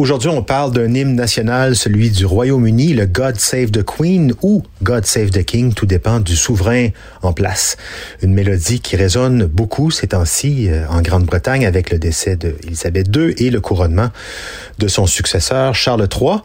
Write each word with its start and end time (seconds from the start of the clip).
Aujourd'hui, 0.00 0.30
on 0.30 0.42
parle 0.42 0.72
d'un 0.72 0.94
hymne 0.94 1.14
national, 1.14 1.76
celui 1.76 2.08
du 2.08 2.24
Royaume-Uni, 2.24 2.94
le 2.94 3.04
God 3.04 3.38
Save 3.38 3.70
the 3.70 3.84
Queen 3.84 4.32
ou 4.40 4.62
God 4.82 5.04
Save 5.04 5.28
the 5.28 5.44
King, 5.44 5.74
tout 5.74 5.84
dépend 5.84 6.20
du 6.20 6.36
souverain 6.36 6.88
en 7.20 7.34
place. 7.34 7.76
Une 8.22 8.32
mélodie 8.32 8.80
qui 8.80 8.96
résonne 8.96 9.44
beaucoup 9.44 9.90
ces 9.90 10.06
temps-ci 10.06 10.70
euh, 10.70 10.86
en 10.88 11.02
Grande-Bretagne 11.02 11.66
avec 11.66 11.90
le 11.90 11.98
décès 11.98 12.36
d'Élisabeth 12.36 13.14
II 13.14 13.34
et 13.36 13.50
le 13.50 13.60
couronnement 13.60 14.08
de 14.78 14.88
son 14.88 15.04
successeur 15.04 15.74
Charles 15.74 16.08
III. 16.10 16.38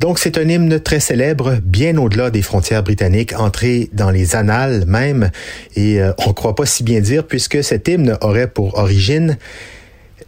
Donc 0.00 0.18
c'est 0.18 0.38
un 0.38 0.48
hymne 0.48 0.80
très 0.80 0.98
célèbre, 0.98 1.58
bien 1.62 1.98
au-delà 1.98 2.30
des 2.30 2.40
frontières 2.40 2.82
britanniques, 2.82 3.38
entré 3.38 3.90
dans 3.92 4.10
les 4.10 4.36
annales 4.36 4.84
même, 4.86 5.30
et 5.76 6.00
euh, 6.00 6.12
on 6.16 6.28
ne 6.28 6.32
croit 6.32 6.54
pas 6.54 6.64
si 6.64 6.82
bien 6.82 7.00
dire 7.00 7.26
puisque 7.26 7.62
cet 7.62 7.88
hymne 7.88 8.16
aurait 8.22 8.48
pour 8.48 8.78
origine 8.78 9.36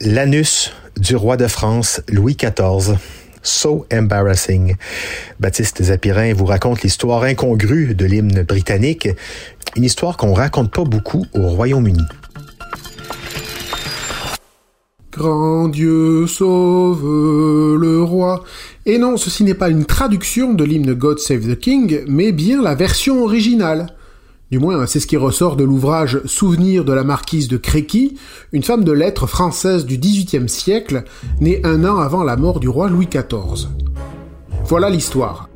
l'anus 0.02 0.70
du 0.97 1.17
roi 1.17 1.37
de 1.37 1.47
France 1.47 2.00
Louis 2.09 2.37
XIV. 2.37 2.97
So 3.42 3.87
embarrassing. 3.92 4.77
Baptiste 5.39 5.83
Zapirin 5.83 6.33
vous 6.33 6.47
raconte 6.47 6.83
l'histoire 6.83 7.23
incongrue 7.25 7.95
de 7.95 8.06
l'hymne 8.06 8.42
britannique, 8.42 9.09
une 9.77 9.84
histoire 9.84 10.17
qu'on 10.17 10.33
raconte 10.33 10.72
pas 10.72 10.84
beaucoup 10.84 11.27
au 11.34 11.48
Royaume-Uni. 11.48 12.05
Grand 15.12 15.69
Dieu 15.69 16.27
sauve 16.27 17.05
le 17.78 18.03
roi. 18.03 18.42
Et 18.87 18.98
non, 18.98 19.17
ceci 19.17 19.45
n'est 19.45 19.55
pas 19.55 19.69
une 19.69 19.84
traduction 19.84 20.55
de 20.55 20.65
l'hymne 20.65 20.95
God 20.95 21.19
Save 21.19 21.47
the 21.47 21.59
King, 21.59 22.05
mais 22.09 22.33
bien 22.33 22.61
la 22.62 22.75
version 22.75 23.22
originale. 23.22 23.87
Du 24.50 24.59
moins, 24.59 24.87
c'est 24.87 25.00
ce 25.00 25.06
qui 25.06 25.17
ressort 25.17 25.56
de 25.56 25.64
l'ouvrage 25.64 26.20
Souvenir 26.27 26.84
de 26.84 26.92
la 26.92 27.03
marquise 27.03 27.48
de 27.48 27.56
Créqui, 27.56 28.19
une 28.53 28.62
femme 28.62 28.84
de 28.84 28.92
lettres 28.92 29.27
française 29.27 29.87
du 29.87 29.97
XVIIIe 29.97 30.48
siècle, 30.48 31.05
née 31.41 31.61
un 31.64 31.84
an 31.84 31.98
avant 31.98 32.23
la 32.23 32.37
mort 32.37 32.61
du 32.61 32.69
roi 32.69 32.91
Louis 32.91 33.09
XIV. 33.09 33.69
Voilà 34.67 34.91
l'histoire. 34.91 35.48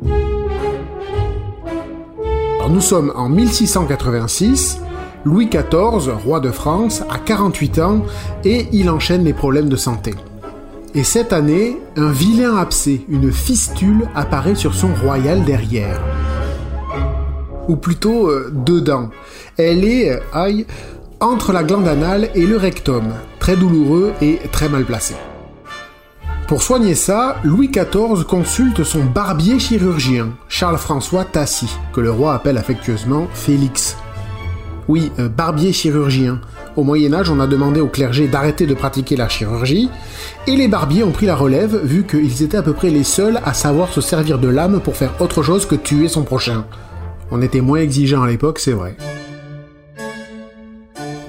nous 2.71 2.81
sommes 2.81 3.13
en 3.15 3.29
1686, 3.29 4.79
Louis 5.25 5.49
XIV, 5.49 6.13
roi 6.25 6.41
de 6.41 6.51
France, 6.51 7.03
a 7.11 7.19
48 7.19 7.79
ans 7.81 8.07
et 8.45 8.69
il 8.73 8.89
enchaîne 8.89 9.25
les 9.25 9.35
problèmes 9.35 9.69
de 9.69 9.77
santé. 9.77 10.15
Et 10.95 11.05
cette 11.05 11.35
année, 11.35 11.79
un 11.97 12.11
vilain 12.11 12.57
abcès, 12.57 13.03
une 13.09 13.33
fistule, 13.33 14.09
apparaît 14.15 14.55
sur 14.55 14.75
son 14.75 14.95
royal 14.95 15.45
derrière 15.45 16.01
ou 17.69 17.77
plutôt 17.77 18.29
euh, 18.29 18.51
dedans. 18.53 19.11
Elle 19.57 19.85
est, 19.85 20.11
euh, 20.11 20.21
aïe, 20.33 20.67
entre 21.21 21.53
la 21.53 21.63
glande 21.63 21.87
anale 21.87 22.31
et 22.35 22.47
le 22.47 22.57
rectum, 22.57 23.15
très 23.39 23.57
douloureux 23.57 24.13
et 24.21 24.39
très 24.51 24.69
mal 24.69 24.85
placé. 24.85 25.15
Pour 26.47 26.63
soigner 26.63 26.95
ça, 26.95 27.37
Louis 27.45 27.69
XIV 27.69 28.25
consulte 28.25 28.83
son 28.83 29.05
barbier 29.05 29.59
chirurgien, 29.59 30.31
Charles-François 30.49 31.25
Tassy, 31.25 31.69
que 31.93 32.01
le 32.01 32.11
roi 32.11 32.35
appelle 32.35 32.57
affectueusement 32.57 33.29
Félix. 33.35 33.97
Oui, 34.89 35.13
euh, 35.19 35.29
barbier 35.29 35.75
chirurgien. 35.75 36.41
Au 36.75 36.85
Moyen 36.85 37.13
Âge, 37.13 37.29
on 37.29 37.41
a 37.41 37.47
demandé 37.47 37.81
au 37.81 37.89
clergé 37.89 38.29
d'arrêter 38.29 38.65
de 38.65 38.73
pratiquer 38.73 39.17
la 39.17 39.29
chirurgie, 39.29 39.91
et 40.47 40.57
les 40.57 40.69
barbiers 40.69 41.05
ont 41.05 41.11
pris 41.11 41.27
la 41.27 41.37
relève 41.37 41.85
vu 41.85 42.07
qu'ils 42.07 42.43
étaient 42.43 42.57
à 42.57 42.63
peu 42.63 42.73
près 42.73 42.89
les 42.89 43.05
seuls 43.05 43.41
à 43.45 43.53
savoir 43.53 43.93
se 43.93 44.01
servir 44.01 44.39
de 44.39 44.49
l'âme 44.49 44.81
pour 44.81 44.97
faire 44.97 45.21
autre 45.21 45.43
chose 45.43 45.67
que 45.67 45.75
tuer 45.75 46.09
son 46.09 46.23
prochain. 46.23 46.65
On 47.31 47.43
était 47.43 47.61
moins 47.61 47.81
exigeant 47.81 48.23
à 48.23 48.29
l'époque, 48.29 48.59
c'est 48.59 48.73
vrai. 48.73 48.97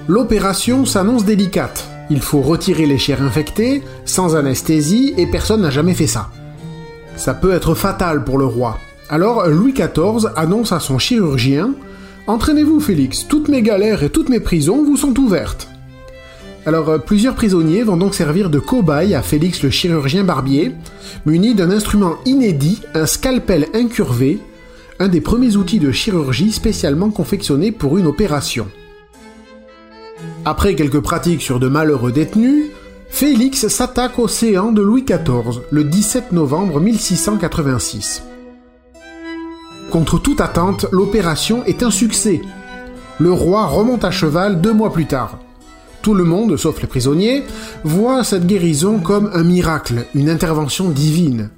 L'opération 0.08 0.84
s'annonce 0.84 1.24
délicate. 1.24 1.86
Il 2.10 2.20
faut 2.20 2.40
retirer 2.40 2.86
les 2.86 2.98
chairs 2.98 3.22
infectées, 3.22 3.82
sans 4.04 4.34
anesthésie, 4.34 5.14
et 5.16 5.26
personne 5.26 5.62
n'a 5.62 5.70
jamais 5.70 5.94
fait 5.94 6.06
ça. 6.06 6.30
Ça 7.16 7.34
peut 7.34 7.52
être 7.52 7.74
fatal 7.74 8.24
pour 8.24 8.38
le 8.38 8.46
roi. 8.46 8.78
Alors 9.08 9.46
Louis 9.46 9.72
XIV 9.72 10.30
annonce 10.36 10.72
à 10.72 10.80
son 10.80 10.98
chirurgien 10.98 11.74
Entraînez-vous, 12.26 12.80
Félix, 12.80 13.26
toutes 13.26 13.48
mes 13.48 13.62
galères 13.62 14.02
et 14.02 14.10
toutes 14.10 14.28
mes 14.28 14.40
prisons 14.40 14.84
vous 14.84 14.96
sont 14.96 15.18
ouvertes. 15.18 15.68
Alors 16.66 16.88
euh, 16.90 16.98
plusieurs 16.98 17.34
prisonniers 17.34 17.82
vont 17.82 17.96
donc 17.96 18.14
servir 18.14 18.50
de 18.50 18.58
cobayes 18.58 19.14
à 19.14 19.22
Félix 19.22 19.62
le 19.62 19.70
chirurgien 19.70 20.24
barbier, 20.24 20.72
muni 21.26 21.54
d'un 21.54 21.70
instrument 21.70 22.16
inédit, 22.26 22.82
un 22.94 23.06
scalpel 23.06 23.66
incurvé, 23.74 24.38
un 25.00 25.08
des 25.08 25.22
premiers 25.22 25.56
outils 25.56 25.78
de 25.78 25.90
chirurgie 25.90 26.52
spécialement 26.52 27.08
confectionnés 27.08 27.72
pour 27.72 27.96
une 27.96 28.06
opération. 28.06 28.68
Après 30.44 30.74
quelques 30.74 31.00
pratiques 31.00 31.40
sur 31.40 31.58
de 31.58 31.68
malheureux 31.68 32.12
détenus, 32.12 32.66
Félix 33.08 33.66
s'attaque 33.68 34.18
au 34.18 34.28
séant 34.28 34.72
de 34.72 34.82
Louis 34.82 35.04
XIV 35.04 35.62
le 35.70 35.84
17 35.84 36.32
novembre 36.32 36.80
1686. 36.80 38.22
Contre 39.90 40.18
toute 40.18 40.42
attente, 40.42 40.84
l'opération 40.92 41.64
est 41.64 41.82
un 41.82 41.90
succès. 41.90 42.42
Le 43.18 43.32
roi 43.32 43.66
remonte 43.66 44.04
à 44.04 44.10
cheval 44.10 44.60
deux 44.60 44.74
mois 44.74 44.92
plus 44.92 45.06
tard. 45.06 45.38
Tout 46.02 46.14
le 46.14 46.24
monde, 46.24 46.56
sauf 46.58 46.80
les 46.80 46.86
prisonniers, 46.86 47.42
voit 47.84 48.22
cette 48.22 48.46
guérison 48.46 48.98
comme 48.98 49.30
un 49.32 49.44
miracle, 49.44 50.06
une 50.14 50.28
intervention 50.28 50.90
divine. 50.90 51.50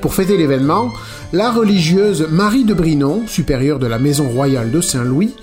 Pour 0.00 0.14
fêter 0.14 0.36
l'événement, 0.36 0.92
la 1.32 1.50
religieuse 1.50 2.28
Marie 2.30 2.64
de 2.64 2.74
Brinon, 2.74 3.26
supérieure 3.26 3.78
de 3.78 3.86
la 3.86 3.98
maison 3.98 4.28
royale 4.28 4.70
de 4.70 4.80
Saint-Louis, 4.80 5.34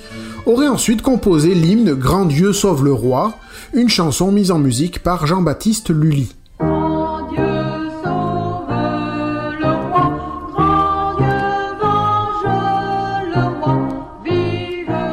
aurait 0.46 0.68
ensuite 0.68 1.02
composé 1.02 1.54
l'hymne 1.54 1.94
Grand 1.94 2.26
Dieu 2.26 2.54
sauve 2.54 2.84
le 2.84 2.94
roi, 2.94 3.38
une 3.74 3.90
chanson 3.90 4.32
mise 4.32 4.52
en 4.52 4.60
musique 4.60 5.00
par 5.00 5.26
Jean-Baptiste 5.26 5.90
Lully. 5.90 6.36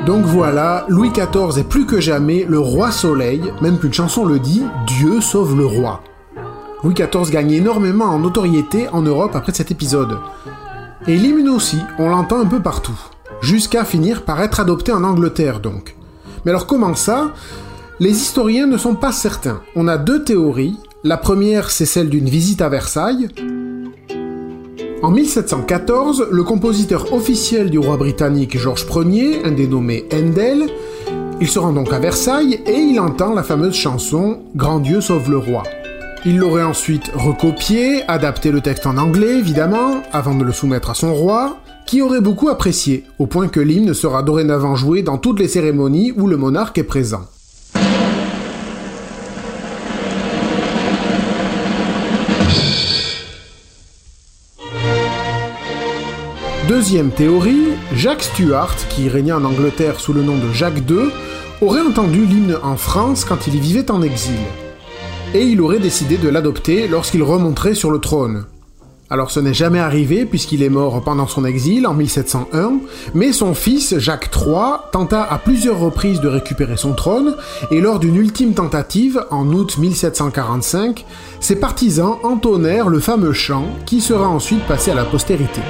Donc 0.06 0.25
voilà, 0.25 0.87
Louis 0.88 1.10
XIV 1.10 1.58
est 1.58 1.69
plus 1.69 1.87
que 1.87 2.00
jamais 2.00 2.44
le 2.48 2.58
roi 2.58 2.91
soleil, 2.91 3.42
même 3.62 3.78
qu'une 3.78 3.92
chanson 3.92 4.25
le 4.25 4.38
dit, 4.38 4.62
Dieu 4.87 5.20
sauve 5.20 5.56
le 5.56 5.66
roi. 5.66 6.02
Louis 6.82 6.94
XIV 6.94 7.31
gagne 7.31 7.52
énormément 7.52 8.06
en 8.06 8.19
notoriété 8.19 8.88
en 8.88 9.02
Europe 9.02 9.37
après 9.37 9.52
cet 9.52 9.70
épisode. 9.70 10.19
Et 11.06 11.16
l'hymne 11.16 11.49
aussi, 11.49 11.78
on 11.99 12.09
l'entend 12.09 12.41
un 12.41 12.47
peu 12.47 12.61
partout. 12.61 12.99
Jusqu'à 13.41 13.84
finir 13.84 14.25
par 14.25 14.43
être 14.43 14.61
adopté 14.61 14.93
en 14.93 15.03
Angleterre 15.03 15.61
donc. 15.61 15.97
Mais 16.44 16.50
alors 16.50 16.66
comment 16.66 16.94
ça? 16.94 17.33
Les 18.00 18.11
historiens 18.11 18.66
ne 18.66 18.77
sont 18.77 18.94
pas 18.94 19.12
certains. 19.12 19.62
On 19.77 19.88
a 19.88 19.99
deux 19.99 20.25
théories. 20.25 20.77
La 21.05 21.16
première, 21.16 21.71
c'est 21.71 21.87
celle 21.87 22.11
d'une 22.11 22.28
visite 22.28 22.61
à 22.61 22.69
Versailles. 22.69 23.28
En 25.02 25.11
1714, 25.11 26.26
le 26.31 26.43
compositeur 26.43 27.12
officiel 27.14 27.70
du 27.70 27.79
roi 27.79 27.97
britannique 27.97 28.58
Georges 28.58 28.87
Ier, 28.94 29.41
un 29.44 29.52
dénommé 29.52 30.06
Handel, 30.12 30.67
il 31.41 31.49
se 31.49 31.58
rend 31.58 31.73
donc 31.73 31.91
à 31.94 31.99
Versailles 31.99 32.61
et 32.67 32.79
il 32.79 33.00
entend 33.00 33.32
la 33.32 33.43
fameuse 33.43 33.75
chanson 33.75 34.41
Grand 34.55 34.81
Dieu 34.81 35.00
sauve 35.00 35.31
le 35.31 35.38
roi. 35.38 35.62
Il 36.26 36.37
l'aurait 36.37 36.62
ensuite 36.62 37.11
recopié, 37.14 38.02
adapté 38.06 38.50
le 38.50 38.61
texte 38.61 38.87
en 38.87 38.99
anglais 38.99 39.38
évidemment, 39.38 40.02
avant 40.12 40.34
de 40.34 40.44
le 40.44 40.52
soumettre 40.52 40.90
à 40.90 40.94
son 40.94 41.14
roi, 41.14 41.61
qui 41.87 42.02
aurait 42.02 42.20
beaucoup 42.20 42.50
apprécié, 42.50 43.05
au 43.19 43.26
point 43.26 43.49
que 43.49 43.58
l'hymne 43.58 43.94
sera 43.94 44.22
dorénavant 44.22 44.76
joué 44.76 45.00
dans 45.02 45.17
toutes 45.17 45.40
les 45.40 45.49
cérémonies 45.49 46.12
où 46.14 46.26
le 46.26 46.37
monarque 46.37 46.76
est 46.76 46.82
présent. 46.82 47.22
Deuxième 56.69 57.11
théorie, 57.11 57.69
Jacques 57.94 58.25
Stuart, 58.25 58.76
qui 58.90 59.08
régna 59.08 59.38
en 59.38 59.44
Angleterre 59.44 59.99
sous 59.99 60.12
le 60.12 60.23
nom 60.23 60.37
de 60.37 60.52
Jacques 60.52 60.82
II, 60.87 61.08
aurait 61.62 61.81
entendu 61.81 62.26
l'hymne 62.26 62.58
en 62.62 62.76
France 62.76 63.25
quand 63.25 63.46
il 63.46 63.55
y 63.55 63.58
vivait 63.58 63.90
en 63.90 64.02
exil 64.02 64.37
et 65.35 65.44
il 65.44 65.61
aurait 65.61 65.79
décidé 65.79 66.17
de 66.17 66.29
l'adopter 66.29 66.88
lorsqu'il 66.88 67.23
remonterait 67.23 67.75
sur 67.75 67.91
le 67.91 67.99
trône. 67.99 68.44
Alors 69.12 69.32
ce 69.32 69.41
n'est 69.41 69.55
jamais 69.55 69.81
arrivé 69.81 70.25
puisqu'il 70.25 70.62
est 70.62 70.69
mort 70.69 71.03
pendant 71.03 71.27
son 71.27 71.44
exil 71.44 71.87
en 71.87 71.94
1701, 71.94 72.75
mais 73.15 73.32
son 73.32 73.55
fils 73.55 73.99
Jacques 73.99 74.31
III 74.35 74.79
tenta 74.93 75.25
à 75.25 75.38
plusieurs 75.38 75.81
reprises 75.81 76.21
de 76.21 76.29
récupérer 76.29 76.77
son 76.77 76.93
trône 76.93 77.35
et 77.73 77.81
lors 77.81 77.99
d'une 77.99 78.17
ultime 78.17 78.55
tentative 78.55 79.25
en 79.31 79.49
août 79.49 79.79
1745, 79.79 81.05
ses 81.41 81.56
partisans 81.56 82.19
entonnèrent 82.23 82.88
le 82.88 83.00
fameux 83.00 83.33
chant 83.33 83.67
qui 83.85 84.00
sera 84.00 84.29
ensuite 84.29 84.65
passé 84.67 84.93
à 84.93 84.94
la 84.94 85.05
postérité. 85.05 85.61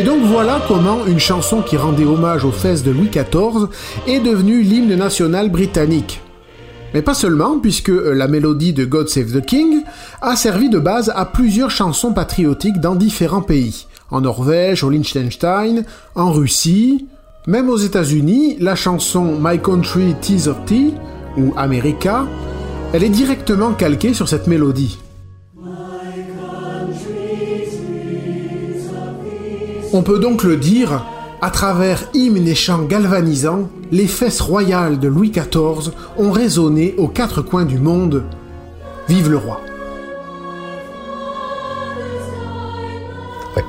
Et 0.00 0.02
donc 0.02 0.22
voilà 0.22 0.62
comment 0.66 1.04
une 1.04 1.18
chanson 1.18 1.60
qui 1.60 1.76
rendait 1.76 2.06
hommage 2.06 2.46
aux 2.46 2.52
fesses 2.52 2.82
de 2.82 2.90
Louis 2.90 3.10
XIV 3.10 3.68
est 4.06 4.20
devenue 4.20 4.62
l'hymne 4.62 4.94
national 4.94 5.50
britannique. 5.50 6.22
Mais 6.94 7.02
pas 7.02 7.12
seulement, 7.12 7.58
puisque 7.58 7.90
la 7.90 8.26
mélodie 8.26 8.72
de 8.72 8.86
God 8.86 9.10
Save 9.10 9.38
the 9.38 9.44
King 9.44 9.82
a 10.22 10.36
servi 10.36 10.70
de 10.70 10.78
base 10.78 11.12
à 11.14 11.26
plusieurs 11.26 11.70
chansons 11.70 12.14
patriotiques 12.14 12.80
dans 12.80 12.94
différents 12.94 13.42
pays. 13.42 13.88
En 14.10 14.22
Norvège, 14.22 14.82
au 14.84 14.88
Liechtenstein, 14.88 15.84
en 16.14 16.32
Russie, 16.32 17.06
même 17.46 17.68
aux 17.68 17.76
États-Unis, 17.76 18.56
la 18.58 18.76
chanson 18.76 19.36
My 19.38 19.58
Country 19.58 20.14
Tears 20.22 20.48
of 20.48 20.64
Tea, 20.64 20.94
ou 21.36 21.52
America, 21.58 22.24
elle 22.94 23.04
est 23.04 23.10
directement 23.10 23.74
calquée 23.74 24.14
sur 24.14 24.30
cette 24.30 24.46
mélodie. 24.46 24.98
On 29.92 30.02
peut 30.02 30.20
donc 30.20 30.44
le 30.44 30.56
dire, 30.56 31.04
à 31.42 31.50
travers 31.50 32.04
hymnes 32.14 32.46
et 32.46 32.54
chants 32.54 32.84
galvanisants, 32.84 33.68
les 33.90 34.06
fesses 34.06 34.40
royales 34.40 35.00
de 35.00 35.08
Louis 35.08 35.30
XIV 35.30 35.92
ont 36.16 36.30
résonné 36.30 36.94
aux 36.96 37.08
quatre 37.08 37.42
coins 37.42 37.64
du 37.64 37.78
monde. 37.78 38.22
Vive 39.08 39.30
le 39.30 39.38
roi! 39.38 39.60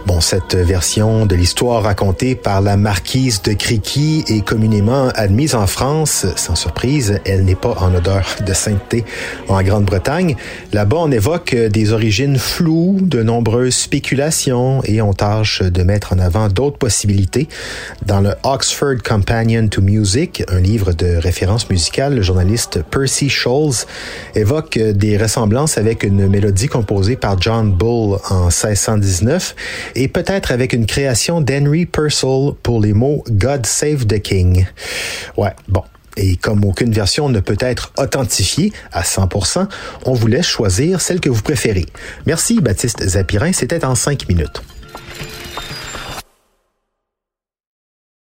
Bon, 0.05 0.21
cette 0.21 0.55
version 0.55 1.25
de 1.25 1.35
l'histoire 1.35 1.83
racontée 1.83 2.35
par 2.35 2.61
la 2.61 2.77
marquise 2.77 3.41
de 3.41 3.53
Criqui 3.53 4.23
est 4.27 4.45
communément 4.45 5.09
admise 5.15 5.55
en 5.55 5.67
France. 5.67 6.25
Sans 6.35 6.55
surprise, 6.55 7.19
elle 7.25 7.45
n'est 7.45 7.55
pas 7.55 7.75
en 7.79 7.93
odeur 7.93 8.25
de 8.45 8.53
sainteté 8.53 9.03
en 9.47 9.61
Grande-Bretagne. 9.61 10.35
Là-bas, 10.73 10.97
on 10.99 11.11
évoque 11.11 11.55
des 11.55 11.93
origines 11.93 12.37
floues, 12.37 12.99
de 13.01 13.23
nombreuses 13.23 13.75
spéculations 13.75 14.81
et 14.83 15.01
on 15.01 15.13
tâche 15.13 15.61
de 15.61 15.83
mettre 15.83 16.13
en 16.13 16.19
avant 16.19 16.47
d'autres 16.47 16.77
possibilités. 16.77 17.47
Dans 18.05 18.21
le 18.21 18.33
Oxford 18.43 19.01
Companion 19.03 19.67
to 19.67 19.81
Music, 19.81 20.43
un 20.49 20.59
livre 20.59 20.93
de 20.93 21.15
référence 21.15 21.69
musicale, 21.69 22.15
le 22.15 22.21
journaliste 22.21 22.83
Percy 22.89 23.29
Scholes 23.29 23.85
évoque 24.35 24.77
des 24.77 25.17
ressemblances 25.17 25.77
avec 25.77 26.03
une 26.03 26.27
mélodie 26.27 26.67
composée 26.67 27.15
par 27.15 27.39
John 27.41 27.71
Bull 27.71 28.19
en 28.29 28.45
1619 28.45 29.55
et 29.95 30.07
peut-être 30.07 30.51
avec 30.51 30.73
une 30.73 30.85
création 30.85 31.41
d'Henry 31.41 31.85
Purcell 31.85 32.53
pour 32.63 32.81
les 32.81 32.93
mots 32.93 33.23
God 33.29 33.65
Save 33.65 34.05
the 34.05 34.19
King. 34.19 34.65
Ouais, 35.37 35.53
bon. 35.67 35.83
Et 36.17 36.35
comme 36.35 36.65
aucune 36.65 36.91
version 36.91 37.29
ne 37.29 37.39
peut 37.39 37.57
être 37.59 37.93
authentifiée 37.97 38.73
à 38.91 39.01
100%, 39.03 39.67
on 40.05 40.13
vous 40.13 40.27
laisse 40.27 40.45
choisir 40.45 40.99
celle 40.99 41.21
que 41.21 41.29
vous 41.29 41.41
préférez. 41.41 41.85
Merci 42.25 42.59
Baptiste 42.59 43.01
Zapirin, 43.07 43.53
c'était 43.53 43.85
en 43.85 43.95
cinq 43.95 44.27
minutes. 44.27 44.61